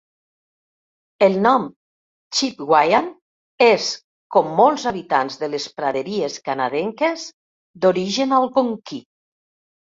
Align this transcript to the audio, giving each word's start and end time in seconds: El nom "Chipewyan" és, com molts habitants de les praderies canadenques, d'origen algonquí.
El 1.25 1.35
nom 1.43 1.67
"Chipewyan" 2.37 3.11
és, 3.67 3.91
com 4.37 4.51
molts 4.61 4.87
habitants 4.93 5.39
de 5.45 5.53
les 5.57 5.69
praderies 5.77 6.41
canadenques, 6.51 7.31
d'origen 7.87 8.39
algonquí. 8.43 9.03